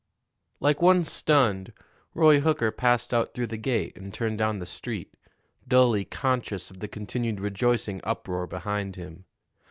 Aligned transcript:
Like 0.59 0.81
one 0.81 1.05
stunned 1.05 1.73
Roy 2.15 2.39
Hooker 2.39 2.71
passed 2.71 3.13
out 3.13 3.35
through 3.35 3.45
the 3.45 3.55
gate 3.57 3.95
and 3.95 4.11
turned 4.11 4.39
down 4.39 4.57
the 4.57 4.65
street, 4.65 5.13
dully 5.67 6.05
conscious 6.05 6.71
of 6.71 6.79
the 6.79 6.87
continued 6.87 7.39
rejoicing 7.39 8.01
uproar 8.03 8.47
behind 8.47 8.95
him. 8.95 9.25